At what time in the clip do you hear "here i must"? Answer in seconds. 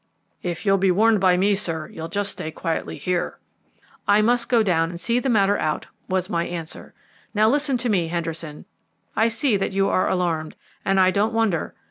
2.97-4.49